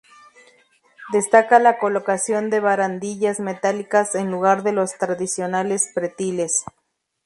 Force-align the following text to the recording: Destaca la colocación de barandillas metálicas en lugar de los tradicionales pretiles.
Destaca 1.13 1.59
la 1.59 1.77
colocación 1.77 2.49
de 2.49 2.59
barandillas 2.59 3.39
metálicas 3.39 4.15
en 4.15 4.31
lugar 4.31 4.63
de 4.63 4.71
los 4.71 4.97
tradicionales 4.97 5.91
pretiles. 5.93 6.63